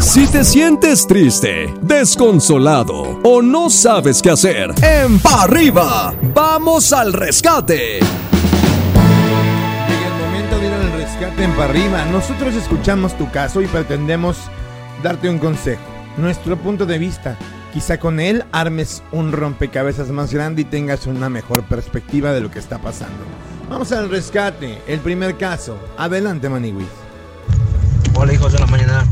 Si 0.00 0.26
te 0.26 0.44
sientes 0.44 1.06
triste, 1.06 1.72
desconsolado 1.82 3.20
o 3.22 3.40
no 3.42 3.70
sabes 3.70 4.20
qué 4.20 4.30
hacer, 4.30 4.72
en 4.82 5.18
Pa' 5.20 5.44
Arriba, 5.44 6.14
vamos 6.34 6.92
al 6.92 7.12
rescate. 7.12 8.00
Llega 11.22 11.34
el 11.34 11.48
momento 11.50 11.76
de 11.76 11.78
ir 11.78 11.94
al 11.94 12.02
rescate 12.02 12.02
en 12.02 12.02
Parriba. 12.02 12.04
Nosotros 12.06 12.54
escuchamos 12.54 13.16
tu 13.16 13.30
caso 13.30 13.62
y 13.62 13.66
pretendemos 13.66 14.38
darte 15.02 15.30
un 15.30 15.38
consejo, 15.38 15.82
nuestro 16.16 16.56
punto 16.56 16.84
de 16.84 16.98
vista. 16.98 17.36
Quizá 17.72 17.98
con 17.98 18.18
él 18.18 18.44
armes 18.50 19.02
un 19.12 19.30
rompecabezas 19.30 20.08
más 20.08 20.34
grande 20.34 20.62
y 20.62 20.64
tengas 20.64 21.06
una 21.06 21.28
mejor 21.28 21.62
perspectiva 21.62 22.32
de 22.32 22.40
lo 22.40 22.50
que 22.50 22.58
está 22.58 22.78
pasando. 22.78 23.24
Vamos 23.70 23.92
al 23.92 24.10
rescate, 24.10 24.82
el 24.88 24.98
primer 24.98 25.38
caso. 25.38 25.78
Adelante, 25.96 26.48
Maniwis. 26.48 26.88
Hola 28.14 28.34
hijos 28.34 28.52
de 28.52 28.58
la 28.58 28.66
mañana. 28.66 29.04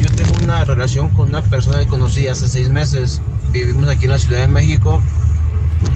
Yo 0.00 0.10
tengo 0.10 0.44
una 0.44 0.64
relación 0.64 1.08
con 1.10 1.30
una 1.30 1.42
persona 1.42 1.78
que 1.80 1.86
conocí 1.86 2.28
hace 2.28 2.46
seis 2.46 2.68
meses. 2.68 3.22
Vivimos 3.52 3.88
aquí 3.88 4.04
en 4.04 4.10
la 4.10 4.18
Ciudad 4.18 4.42
de 4.42 4.48
México. 4.48 5.02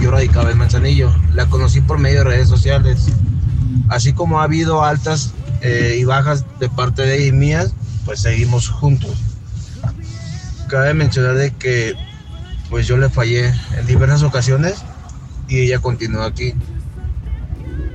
Yo 0.00 0.11
radicaba 0.11 0.50
en 0.50 0.59
Manzanillo. 0.59 1.14
La 1.35 1.47
conocí 1.47 1.83
por 1.83 1.99
medio 1.99 2.19
de 2.21 2.25
redes 2.25 2.49
sociales. 2.49 3.12
Así 3.88 4.12
como 4.12 4.41
ha 4.41 4.45
habido 4.45 4.83
altas 4.85 5.33
eh, 5.61 5.97
y 5.99 6.05
bajas 6.05 6.45
de 6.59 6.69
parte 6.69 7.02
de 7.02 7.26
y 7.26 7.33
mías, 7.33 7.75
pues 8.05 8.21
seguimos 8.21 8.69
juntos. 8.69 9.17
Cabe 10.69 10.95
mencionar 10.95 11.35
de 11.35 11.50
que 11.50 11.95
pues 12.71 12.87
yo 12.87 12.97
le 12.97 13.11
fallé 13.11 13.52
en 13.76 13.87
diversas 13.87 14.23
ocasiones 14.23 14.83
y 15.49 15.61
ella 15.61 15.79
continúa 15.79 16.26
aquí. 16.26 16.55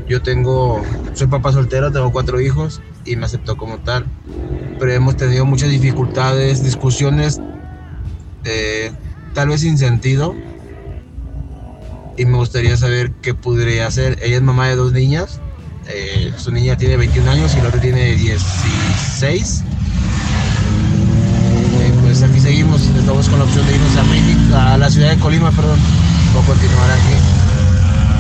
Yo 0.07 0.22
tengo, 0.22 0.84
soy 1.13 1.27
papá 1.27 1.51
soltero, 1.51 1.91
tengo 1.91 2.12
cuatro 2.12 2.39
hijos 2.39 2.81
y 3.03 3.15
me 3.15 3.25
aceptó 3.25 3.57
como 3.57 3.79
tal. 3.79 4.05
Pero 4.79 4.93
hemos 4.93 5.17
tenido 5.17 5.46
muchas 5.46 5.69
dificultades, 5.69 6.63
discusiones, 6.63 7.41
tal 9.34 9.50
vez 9.50 9.62
sin 9.62 9.77
sentido. 9.77 10.36
Y 12.15 12.25
me 12.25 12.38
gustaría 12.38 12.77
saber 12.77 13.12
qué 13.22 13.34
podría 13.34 13.88
hacer. 13.88 14.19
Ella 14.22 14.38
es 14.38 14.41
mamá 14.43 14.67
de 14.67 14.75
dos 14.75 14.93
niñas. 14.93 15.41
Eh, 15.89 16.34
su 16.38 16.51
niña 16.51 16.75
tiene 16.75 16.98
21 16.98 17.32
años 17.32 17.56
y 17.56 17.62
la 17.62 17.70
otra 17.70 17.79
tiene 17.79 18.15
16. 18.15 19.63
Eh, 21.79 21.94
pues 22.01 22.24
aquí 22.24 22.39
seguimos, 22.39 22.82
estamos 22.82 23.29
con 23.29 23.39
la 23.39 23.46
opción 23.46 23.65
de 23.65 23.75
irnos 23.75 24.53
a 24.53 24.77
la 24.77 24.89
ciudad 24.89 25.12
de 25.12 25.17
Colima, 25.17 25.51
perdón, 25.51 25.79
o 26.36 26.41
continuar 26.41 26.91
aquí. 26.91 27.13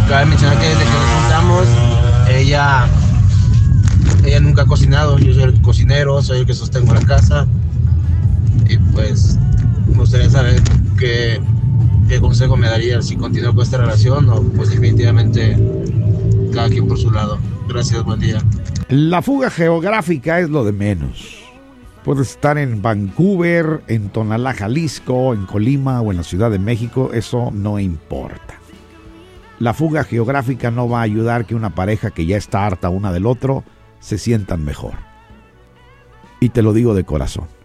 Cabe 0.07 0.25
mencionar 0.25 0.57
que 0.59 0.67
desde 0.69 0.83
que 0.83 0.89
nos 0.89 1.21
juntamos, 1.21 1.67
ella, 2.29 2.87
ella 4.23 4.39
nunca 4.39 4.61
ha 4.61 4.65
cocinado, 4.65 5.19
yo 5.19 5.33
soy 5.33 5.43
el 5.43 5.61
cocinero, 5.61 6.21
soy 6.21 6.39
el 6.39 6.45
que 6.45 6.53
sostengo 6.53 6.93
la 6.93 7.01
casa. 7.01 7.45
Y 8.69 8.77
pues 8.77 9.37
me 9.87 9.97
gustaría 9.97 10.29
saber 10.29 10.61
qué, 10.97 11.41
qué 12.07 12.19
consejo 12.21 12.55
me 12.55 12.67
daría 12.67 13.01
si 13.01 13.17
continúo 13.17 13.53
con 13.53 13.63
esta 13.63 13.77
relación 13.77 14.29
o 14.29 14.41
pues 14.41 14.69
definitivamente 14.69 15.57
cada 16.53 16.69
quien 16.69 16.87
por 16.87 16.97
su 16.97 17.11
lado. 17.11 17.37
Gracias, 17.67 18.03
buen 18.03 18.19
día. 18.19 18.39
La 18.89 19.21
fuga 19.21 19.49
geográfica 19.49 20.39
es 20.39 20.49
lo 20.49 20.63
de 20.63 20.71
menos. 20.71 21.43
Puedes 22.03 22.31
estar 22.31 22.57
en 22.57 22.81
Vancouver, 22.81 23.83
en 23.87 24.09
Tonalá, 24.09 24.53
Jalisco, 24.53 25.33
en 25.33 25.45
Colima 25.45 25.99
o 26.01 26.11
en 26.11 26.17
la 26.17 26.23
Ciudad 26.23 26.49
de 26.49 26.59
México, 26.59 27.11
eso 27.13 27.51
no 27.51 27.79
importa. 27.79 28.55
La 29.59 29.73
fuga 29.73 30.05
geográfica 30.05 30.71
no 30.71 30.87
va 30.87 30.99
a 30.99 31.03
ayudar 31.03 31.45
que 31.45 31.55
una 31.55 31.75
pareja 31.75 32.11
que 32.11 32.25
ya 32.25 32.37
está 32.37 32.65
harta 32.65 32.89
una 32.89 33.11
del 33.11 33.25
otro 33.25 33.63
se 33.99 34.17
sientan 34.17 34.63
mejor. 34.63 34.93
Y 36.39 36.49
te 36.49 36.61
lo 36.61 36.71
digo 36.71 36.93
de 36.93 37.03
corazón. 37.03 37.56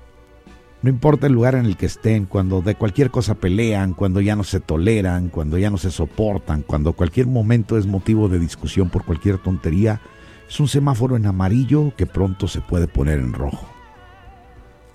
No 0.82 0.90
importa 0.90 1.28
el 1.28 1.32
lugar 1.32 1.54
en 1.54 1.64
el 1.64 1.76
que 1.76 1.86
estén, 1.86 2.26
cuando 2.26 2.60
de 2.60 2.74
cualquier 2.74 3.12
cosa 3.12 3.36
pelean, 3.36 3.94
cuando 3.94 4.20
ya 4.20 4.34
no 4.34 4.42
se 4.42 4.58
toleran, 4.58 5.28
cuando 5.28 5.56
ya 5.56 5.70
no 5.70 5.78
se 5.78 5.92
soportan, 5.92 6.62
cuando 6.62 6.92
cualquier 6.94 7.28
momento 7.28 7.78
es 7.78 7.86
motivo 7.86 8.28
de 8.28 8.40
discusión 8.40 8.90
por 8.90 9.04
cualquier 9.04 9.38
tontería, 9.38 10.00
es 10.48 10.58
un 10.58 10.66
semáforo 10.66 11.16
en 11.16 11.26
amarillo 11.26 11.94
que 11.96 12.06
pronto 12.06 12.48
se 12.48 12.60
puede 12.60 12.88
poner 12.88 13.20
en 13.20 13.32
rojo. 13.32 13.68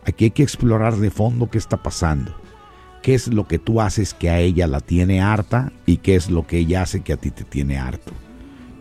Aquí 0.06 0.26
hay 0.26 0.32
que 0.32 0.44
explorar 0.44 0.98
de 0.98 1.10
fondo 1.10 1.50
qué 1.50 1.58
está 1.58 1.78
pasando, 1.78 2.36
qué 3.02 3.14
es 3.14 3.30
lo 3.30 3.48
que 3.48 3.58
tú 3.58 3.80
haces 3.80 4.14
que 4.14 4.30
a 4.30 4.42
ella 4.42 4.68
la 4.68 4.82
tiene 4.82 5.22
harta 5.22 5.72
y 5.86 5.98
qué 5.98 6.16
es 6.16 6.30
lo 6.30 6.46
que 6.46 6.58
ella 6.58 6.82
hace 6.82 7.00
que 7.00 7.14
a 7.14 7.18
ti 7.18 7.32
te 7.32 7.46
tiene 7.46 7.78
harto 7.78 8.12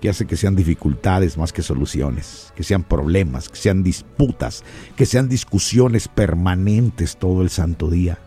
que 0.06 0.10
hace 0.10 0.26
que 0.26 0.36
sean 0.36 0.54
dificultades 0.54 1.36
más 1.36 1.52
que 1.52 1.62
soluciones, 1.62 2.52
que 2.54 2.62
sean 2.62 2.84
problemas, 2.84 3.48
que 3.48 3.56
sean 3.56 3.82
disputas, 3.82 4.62
que 4.94 5.04
sean 5.04 5.28
discusiones 5.28 6.06
permanentes 6.06 7.16
todo 7.16 7.42
el 7.42 7.50
santo 7.50 7.90
día. 7.90 8.20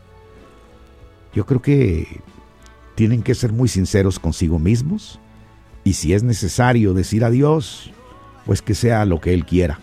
Yo 1.34 1.46
creo 1.46 1.62
que 1.62 2.20
tienen 2.96 3.24
que 3.24 3.34
ser 3.34 3.54
muy 3.54 3.70
sinceros 3.70 4.20
consigo 4.20 4.60
mismos 4.60 5.22
y 5.86 5.94
si 5.94 6.14
es 6.14 6.22
necesario 6.22 6.94
decir 6.94 7.24
adiós, 7.24 7.94
pues 8.46 8.62
que 8.62 8.76
sea 8.76 9.06
lo 9.06 9.22
que 9.22 9.34
él 9.34 9.46
quiera. 9.46 9.80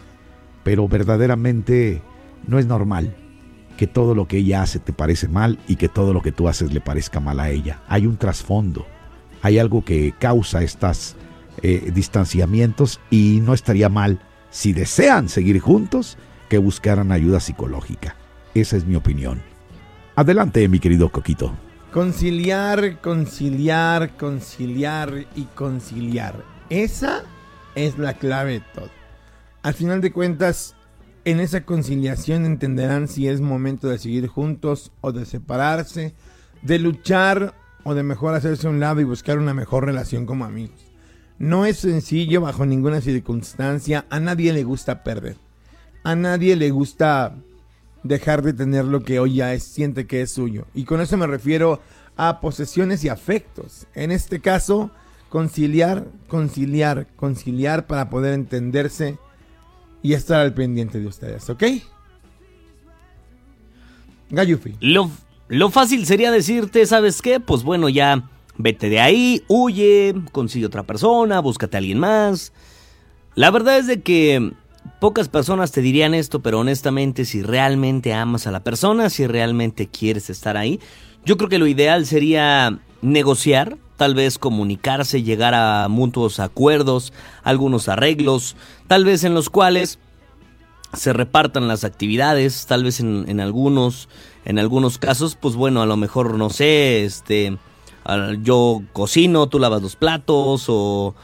Pero 0.64 0.88
verdaderamente 0.88 2.02
no 2.46 2.58
es 2.58 2.66
normal 2.66 3.16
que 3.78 3.86
todo 3.86 4.14
lo 4.14 4.28
que 4.28 4.36
ella 4.36 4.60
hace 4.60 4.80
te 4.80 4.92
parece 4.92 5.28
mal 5.28 5.58
y 5.66 5.76
que 5.76 5.88
todo 5.88 6.12
lo 6.12 6.20
que 6.20 6.32
tú 6.32 6.46
haces 6.46 6.74
le 6.74 6.82
parezca 6.82 7.20
mal 7.20 7.40
a 7.40 7.48
ella. 7.48 7.80
Hay 7.88 8.04
un 8.04 8.18
trasfondo, 8.18 8.84
hay 9.40 9.58
algo 9.58 9.82
que 9.82 10.12
causa 10.18 10.62
estas 10.62 11.16
eh, 11.62 11.90
distanciamientos 11.92 13.00
y 13.10 13.40
no 13.42 13.54
estaría 13.54 13.88
mal, 13.88 14.20
si 14.50 14.72
desean 14.72 15.28
seguir 15.28 15.60
juntos, 15.60 16.18
que 16.48 16.58
buscaran 16.58 17.12
ayuda 17.12 17.40
psicológica. 17.40 18.16
Esa 18.54 18.76
es 18.76 18.86
mi 18.86 18.96
opinión. 18.96 19.42
Adelante, 20.14 20.66
mi 20.68 20.78
querido 20.78 21.10
Coquito. 21.10 21.54
Conciliar, 21.92 23.00
conciliar, 23.00 24.16
conciliar 24.16 25.26
y 25.34 25.44
conciliar. 25.54 26.42
Esa 26.70 27.22
es 27.74 27.98
la 27.98 28.14
clave 28.14 28.54
de 28.54 28.62
todo. 28.74 28.90
Al 29.62 29.74
final 29.74 30.00
de 30.00 30.12
cuentas, 30.12 30.74
en 31.24 31.40
esa 31.40 31.64
conciliación 31.64 32.44
entenderán 32.44 33.08
si 33.08 33.28
es 33.28 33.40
momento 33.40 33.88
de 33.88 33.98
seguir 33.98 34.28
juntos 34.28 34.92
o 35.00 35.12
de 35.12 35.26
separarse, 35.26 36.14
de 36.62 36.78
luchar 36.78 37.54
o 37.84 37.94
de 37.94 38.02
mejor 38.02 38.34
hacerse 38.34 38.66
a 38.66 38.70
un 38.70 38.80
lado 38.80 39.00
y 39.00 39.04
buscar 39.04 39.38
una 39.38 39.54
mejor 39.54 39.84
relación 39.84 40.24
como 40.24 40.44
amigos. 40.44 40.95
No 41.38 41.66
es 41.66 41.78
sencillo 41.78 42.40
bajo 42.40 42.64
ninguna 42.64 43.00
circunstancia. 43.00 44.06
A 44.10 44.20
nadie 44.20 44.52
le 44.52 44.64
gusta 44.64 45.02
perder. 45.02 45.36
A 46.02 46.14
nadie 46.14 46.56
le 46.56 46.70
gusta 46.70 47.34
dejar 48.02 48.42
de 48.42 48.52
tener 48.52 48.84
lo 48.84 49.02
que 49.02 49.18
hoy 49.18 49.36
ya 49.36 49.52
es, 49.52 49.64
siente 49.64 50.06
que 50.06 50.22
es 50.22 50.30
suyo. 50.30 50.66
Y 50.74 50.84
con 50.84 51.00
eso 51.00 51.16
me 51.16 51.26
refiero 51.26 51.80
a 52.16 52.40
posesiones 52.40 53.04
y 53.04 53.08
afectos. 53.08 53.86
En 53.94 54.10
este 54.10 54.40
caso, 54.40 54.90
conciliar, 55.28 56.06
conciliar, 56.28 57.06
conciliar 57.16 57.86
para 57.86 58.08
poder 58.08 58.32
entenderse 58.34 59.18
y 60.02 60.14
estar 60.14 60.40
al 60.40 60.54
pendiente 60.54 61.00
de 61.00 61.06
ustedes, 61.06 61.50
¿ok? 61.50 61.64
Gayufi. 64.30 64.74
Lo, 64.80 65.10
lo 65.48 65.70
fácil 65.70 66.06
sería 66.06 66.30
decirte, 66.30 66.86
¿sabes 66.86 67.20
qué? 67.20 67.40
Pues 67.40 67.62
bueno, 67.62 67.88
ya 67.88 68.28
Vete 68.58 68.88
de 68.88 69.00
ahí, 69.00 69.42
huye, 69.48 70.14
consigue 70.32 70.66
otra 70.66 70.82
persona, 70.84 71.40
búscate 71.40 71.76
a 71.76 71.78
alguien 71.78 71.98
más. 71.98 72.52
La 73.34 73.50
verdad 73.50 73.78
es 73.78 73.86
de 73.86 74.00
que 74.00 74.52
pocas 74.98 75.28
personas 75.28 75.72
te 75.72 75.82
dirían 75.82 76.14
esto, 76.14 76.40
pero 76.40 76.60
honestamente 76.60 77.24
si 77.24 77.42
realmente 77.42 78.14
amas 78.14 78.46
a 78.46 78.50
la 78.50 78.64
persona, 78.64 79.10
si 79.10 79.26
realmente 79.26 79.88
quieres 79.88 80.30
estar 80.30 80.56
ahí, 80.56 80.80
yo 81.24 81.36
creo 81.36 81.50
que 81.50 81.58
lo 81.58 81.66
ideal 81.66 82.06
sería 82.06 82.78
negociar, 83.02 83.76
tal 83.96 84.14
vez 84.14 84.38
comunicarse, 84.38 85.22
llegar 85.22 85.54
a 85.54 85.88
mutuos 85.88 86.40
acuerdos, 86.40 87.12
algunos 87.42 87.88
arreglos, 87.88 88.56
tal 88.86 89.04
vez 89.04 89.24
en 89.24 89.34
los 89.34 89.50
cuales 89.50 89.98
se 90.94 91.12
repartan 91.12 91.68
las 91.68 91.84
actividades, 91.84 92.64
tal 92.66 92.84
vez 92.84 93.00
en, 93.00 93.26
en 93.28 93.40
algunos, 93.40 94.08
en 94.46 94.58
algunos 94.58 94.96
casos, 94.96 95.36
pues 95.38 95.56
bueno, 95.56 95.82
a 95.82 95.86
lo 95.86 95.96
mejor 95.98 96.34
no 96.38 96.48
sé, 96.48 97.04
este 97.04 97.58
yo 98.42 98.82
cocino, 98.92 99.48
tú 99.48 99.58
lavas 99.58 99.82
los 99.82 99.96
platos 99.96 100.66
o... 100.68 101.14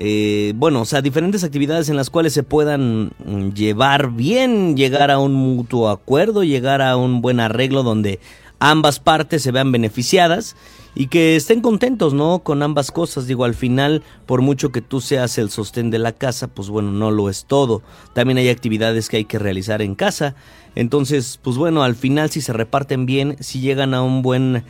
Eh, 0.00 0.52
bueno, 0.54 0.82
o 0.82 0.84
sea, 0.84 1.02
diferentes 1.02 1.42
actividades 1.42 1.88
en 1.88 1.96
las 1.96 2.08
cuales 2.08 2.32
se 2.32 2.44
puedan 2.44 3.10
mm, 3.18 3.48
llevar 3.52 4.12
bien, 4.12 4.76
llegar 4.76 5.10
a 5.10 5.18
un 5.18 5.34
mutuo 5.34 5.88
acuerdo, 5.88 6.44
llegar 6.44 6.82
a 6.82 6.96
un 6.96 7.20
buen 7.20 7.40
arreglo 7.40 7.82
donde 7.82 8.20
ambas 8.60 9.00
partes 9.00 9.42
se 9.42 9.50
vean 9.50 9.72
beneficiadas 9.72 10.54
y 10.98 11.06
que 11.06 11.36
estén 11.36 11.60
contentos, 11.60 12.12
¿no? 12.12 12.40
Con 12.40 12.60
ambas 12.60 12.90
cosas. 12.90 13.28
Digo, 13.28 13.44
al 13.44 13.54
final, 13.54 14.02
por 14.26 14.42
mucho 14.42 14.72
que 14.72 14.82
tú 14.82 15.00
seas 15.00 15.38
el 15.38 15.48
sostén 15.48 15.90
de 15.90 16.00
la 16.00 16.10
casa, 16.10 16.48
pues 16.48 16.68
bueno, 16.68 16.90
no 16.90 17.12
lo 17.12 17.30
es 17.30 17.44
todo. 17.44 17.82
También 18.14 18.36
hay 18.36 18.48
actividades 18.48 19.08
que 19.08 19.18
hay 19.18 19.24
que 19.24 19.38
realizar 19.38 19.80
en 19.80 19.94
casa. 19.94 20.34
Entonces, 20.74 21.38
pues 21.40 21.56
bueno, 21.56 21.84
al 21.84 21.94
final 21.94 22.30
si 22.30 22.40
se 22.40 22.52
reparten 22.52 23.06
bien, 23.06 23.36
si 23.38 23.60
llegan 23.60 23.94
a 23.94 24.02
un 24.02 24.22
buen, 24.22 24.64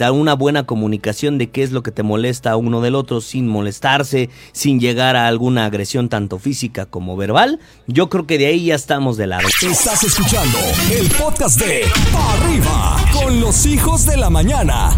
a 0.00 0.12
una 0.12 0.34
buena 0.34 0.66
comunicación 0.66 1.36
de 1.36 1.50
qué 1.50 1.64
es 1.64 1.72
lo 1.72 1.82
que 1.82 1.90
te 1.90 2.04
molesta 2.04 2.52
a 2.52 2.56
uno 2.56 2.80
del 2.80 2.94
otro 2.94 3.20
sin 3.20 3.48
molestarse, 3.48 4.30
sin 4.52 4.78
llegar 4.78 5.16
a 5.16 5.26
alguna 5.26 5.64
agresión 5.64 6.08
tanto 6.08 6.38
física 6.38 6.86
como 6.86 7.16
verbal, 7.16 7.58
yo 7.88 8.08
creo 8.08 8.24
que 8.24 8.38
de 8.38 8.46
ahí 8.46 8.66
ya 8.66 8.76
estamos 8.76 9.16
de 9.16 9.26
lado. 9.26 9.48
Estás 9.62 10.04
escuchando 10.04 10.58
el 10.92 11.08
podcast 11.10 11.60
de 11.60 11.82
Arriba 12.14 13.04
con 13.12 13.40
los 13.40 13.66
hijos 13.66 14.06
de 14.06 14.16
la 14.16 14.30
mañana. 14.30 14.96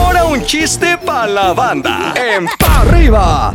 Ahora 0.00 0.24
un 0.24 0.42
chiste 0.42 0.96
para 1.04 1.26
la 1.26 1.52
banda 1.52 2.14
en 2.16 2.46
Pa 2.58 2.80
Arriba. 2.80 3.54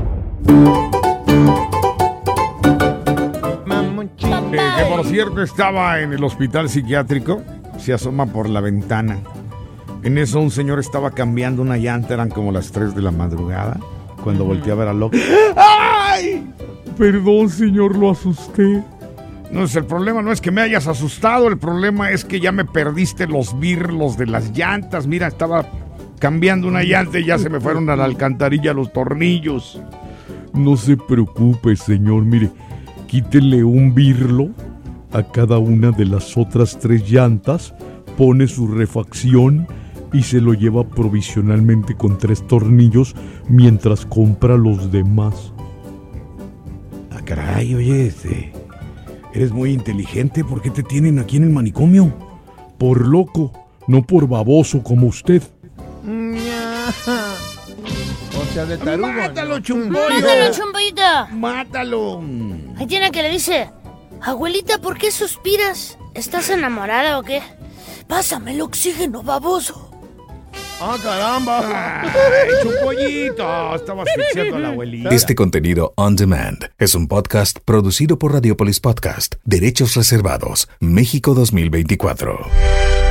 Eh, 4.51 4.58
que 4.77 4.86
por 4.86 5.05
cierto 5.05 5.41
estaba 5.41 5.99
en 6.01 6.13
el 6.13 6.23
hospital 6.23 6.69
psiquiátrico, 6.69 7.41
se 7.77 7.93
asoma 7.93 8.27
por 8.27 8.47
la 8.47 8.62
ventana. 8.62 9.17
En 10.03 10.19
eso 10.19 10.39
un 10.39 10.51
señor 10.51 10.79
estaba 10.79 11.12
cambiando 11.12 11.63
una 11.63 11.77
llanta, 11.77 12.13
eran 12.13 12.29
como 12.29 12.51
las 12.51 12.71
3 12.71 12.93
de 12.95 13.01
la 13.01 13.12
madrugada, 13.12 13.79
cuando 14.23 14.45
volteé 14.45 14.71
a 14.71 14.75
ver 14.75 14.88
a 14.88 14.93
Loki. 14.93 15.19
¡Ay! 15.55 16.47
Perdón, 16.95 17.49
señor, 17.49 17.97
lo 17.97 18.12
asusté. 18.12 18.84
No 19.51 19.63
es 19.63 19.75
el 19.75 19.86
problema, 19.86 20.21
no 20.21 20.31
es 20.31 20.41
que 20.41 20.51
me 20.51 20.62
hayas 20.62 20.88
asustado, 20.88 21.47
el 21.47 21.58
problema 21.58 22.12
es 22.12 22.23
que 22.23 22.39
ya 22.39 22.51
me 22.51 22.65
perdiste 22.65 23.27
los 23.27 23.60
birlos 23.60 24.15
de 24.17 24.27
las 24.27 24.51
llantas. 24.51 25.08
Mira, 25.08 25.27
estaba 25.27 25.65
cambiando 26.19 26.67
una 26.67 26.84
llanta 26.84 27.19
y 27.19 27.25
ya 27.25 27.38
se 27.38 27.49
me 27.49 27.60
fueron 27.60 27.89
a 27.89 27.95
la 27.95 28.06
alcantarilla 28.06 28.73
los 28.73 28.91
tornillos. 28.93 29.82
No 30.54 30.78
se 30.78 30.97
preocupe, 30.97 31.75
señor, 31.75 32.23
mire, 32.23 32.49
quítele 33.08 33.63
un 33.63 33.93
birlo 33.93 34.49
a 35.12 35.23
cada 35.23 35.58
una 35.58 35.91
de 35.91 36.06
las 36.06 36.38
otras 36.38 36.80
tres 36.80 37.10
llantas, 37.10 37.73
pone 38.17 38.47
su 38.47 38.67
refacción 38.67 39.67
y 40.13 40.23
se 40.23 40.39
lo 40.39 40.54
lleva 40.54 40.88
provisionalmente 40.88 41.95
con 41.95 42.17
tres 42.17 42.45
tornillos 42.47 43.15
mientras 43.49 44.06
compra 44.06 44.58
los 44.58 44.91
demás. 44.91 45.54
Ah, 47.12 47.21
caray, 47.23 47.75
oye, 47.75 48.08
este, 48.08 48.54
eres 49.34 49.51
muy 49.51 49.71
inteligente. 49.71 50.43
¿Por 50.43 50.62
qué 50.62 50.69
te 50.69 50.84
tienen 50.84 51.19
aquí 51.19 51.38
en 51.38 51.43
el 51.43 51.49
manicomio? 51.49 52.13
Por 52.78 53.06
loco, 53.06 53.51
no 53.88 54.04
por 54.04 54.28
baboso 54.28 54.84
como 54.84 55.08
usted. 55.08 55.43
Sea, 58.55 58.65
de 58.65 58.77
tarugo. 58.77 59.11
¡Mátalo, 59.11 59.59
chumbollo! 59.59 60.09
¡Mátalo, 60.09 60.53
chumbollito! 60.53 61.27
¡Mátalo! 61.31 62.23
Hay 62.77 62.87
tiene 62.87 63.11
que 63.11 63.21
le 63.21 63.29
dice, 63.29 63.69
abuelita, 64.21 64.79
¿por 64.79 64.97
qué 64.97 65.11
suspiras? 65.11 65.97
¿Estás 66.13 66.49
enamorada 66.49 67.19
o 67.19 67.23
qué? 67.23 67.41
Pásame 68.07 68.53
el 68.53 68.61
oxígeno, 68.61 69.23
baboso. 69.23 69.91
¡Ah, 70.79 70.97
caramba! 71.01 72.01
¡Ay! 72.89 73.27
Estaba 73.27 74.03
asfixiando 74.03 74.55
a 74.55 74.59
la 74.59 74.67
abuelita. 74.69 75.09
Este 75.09 75.35
contenido 75.35 75.93
on 75.97 76.15
demand 76.15 76.69
es 76.77 76.95
un 76.95 77.07
podcast 77.07 77.59
producido 77.63 78.17
por 78.17 78.33
Radiopolis 78.33 78.79
Podcast, 78.79 79.35
Derechos 79.43 79.95
Reservados, 79.95 80.69
México 80.79 81.33
2024. 81.33 83.04